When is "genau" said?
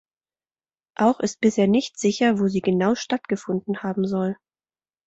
2.61-2.95